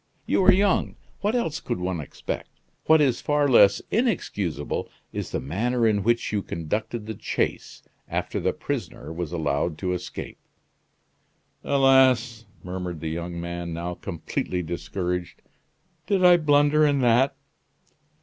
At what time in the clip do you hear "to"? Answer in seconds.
9.77-9.93